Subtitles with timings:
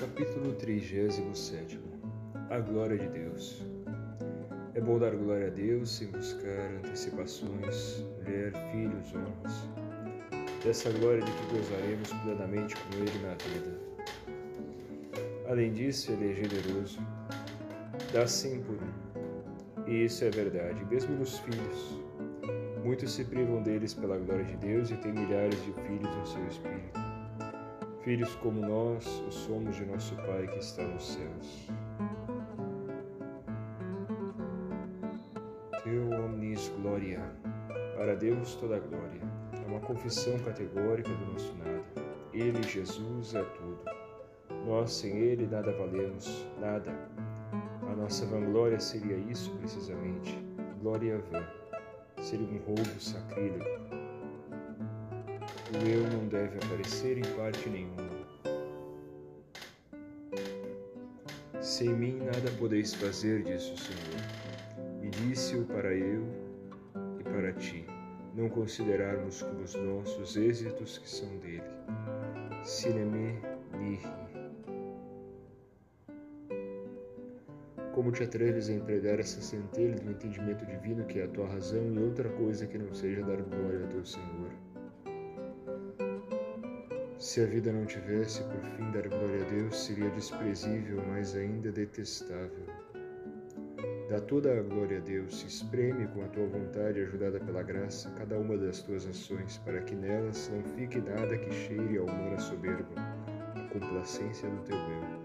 [0.00, 1.80] Capítulo 37
[2.50, 3.66] A glória de Deus
[4.76, 9.68] É bom dar glória a Deus sem buscar antecipações, mulher, filhos, honras.
[10.64, 13.76] Dessa glória de que gozaremos plenamente com Ele na vida.
[15.48, 17.00] Além disso, Ele é generoso,
[18.12, 19.90] dá cem por um.
[19.90, 21.98] E isso é verdade, mesmo nos filhos.
[22.84, 26.46] Muitos se privam deles pela glória de Deus e têm milhares de filhos no seu
[26.46, 27.17] espírito
[28.02, 31.68] filhos como nós o somos de nosso Pai que está nos céus.
[35.82, 37.20] Teu omnis gloria.
[37.96, 39.20] Para Deus toda a glória.
[39.52, 41.84] É uma confissão categórica do nosso nada.
[42.32, 43.80] Ele, Jesus, é tudo.
[44.66, 46.94] Nós sem Ele nada valemos, nada.
[47.90, 50.38] A nossa vanglória seria isso precisamente.
[50.80, 51.44] Glória vã.
[52.22, 53.97] Seria um roubo sacrílego
[55.74, 58.08] o eu não deve aparecer em parte nenhuma.
[61.60, 64.22] Sem mim nada podeis fazer, disse o Senhor.
[65.02, 66.26] E disse-o para eu
[67.20, 67.84] e para ti,
[68.34, 71.62] não considerarmos como os nossos êxitos que são dele.
[72.64, 73.38] Sineme
[73.78, 74.00] nihi.
[77.92, 81.82] Como te atreves a empregar essa centelha do entendimento divino que é a tua razão
[81.82, 84.67] em outra coisa que não seja dar glória ao teu Senhor?
[87.18, 91.72] Se a vida não tivesse por fim dar glória a Deus, seria desprezível, mas ainda
[91.72, 92.64] detestável.
[94.08, 98.38] Dá toda a glória a Deus, espreme com a tua vontade, ajudada pela graça, cada
[98.38, 102.88] uma das tuas ações, para que nelas não fique nada que cheire a humana soberba,
[103.56, 105.18] a complacência do teu eu.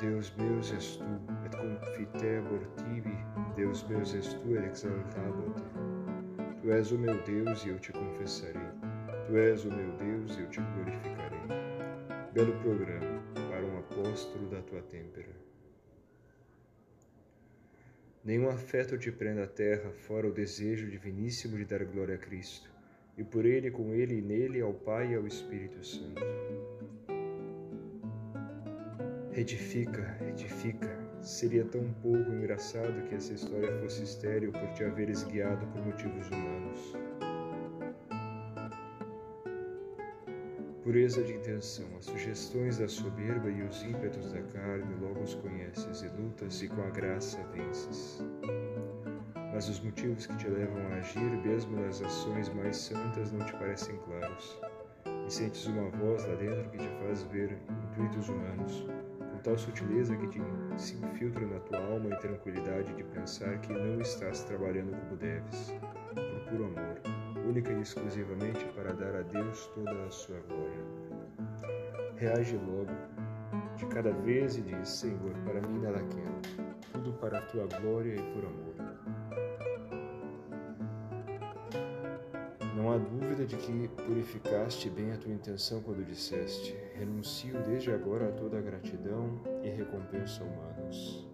[0.00, 1.04] Deus meus és tu,
[1.46, 3.16] et confitebor tibi,
[3.54, 5.62] Deus meus és tu, et exaltabor-te.
[6.60, 9.01] Tu és o meu Deus e eu te confessarei.
[9.26, 11.38] Tu és o meu Deus e eu te glorificarei.
[12.32, 15.30] Belo programa para um apóstolo da tua têmpera.
[18.24, 22.70] Nenhum afeto te prenda à terra, fora o desejo diviníssimo de dar glória a Cristo,
[23.16, 26.22] e por ele, com ele e nele, ao Pai e ao Espírito Santo.
[29.30, 31.00] Retifica, retifica.
[31.20, 36.28] Seria tão pouco engraçado que essa história fosse estéril por te haveres guiado por motivos
[36.28, 37.11] humanos.
[40.92, 46.02] Pureza de intenção, as sugestões da soberba e os ímpetos da carne logo os conheces
[46.02, 48.22] e lutas e com a graça vences.
[49.54, 53.54] Mas os motivos que te levam a agir, mesmo nas ações mais santas, não te
[53.54, 54.60] parecem claros.
[55.26, 57.56] E sentes uma voz lá dentro que te faz ver
[57.90, 58.86] intuitos humanos,
[59.18, 60.42] com tal sutileza que te,
[60.76, 65.72] se infiltra na tua alma e tranquilidade de pensar que não estás trabalhando como deves,
[66.14, 67.11] por puro amor
[67.52, 70.86] única e exclusivamente para dar a Deus toda a sua glória.
[72.16, 72.90] Reage logo,
[73.76, 78.14] de cada vez, e diz: Senhor, para mim nada quero, tudo para a tua glória
[78.14, 78.74] e por amor.
[82.74, 88.30] Não há dúvida de que purificaste bem a tua intenção quando disseste: Renuncio desde agora
[88.30, 91.28] a toda a gratidão e recompensa humanos.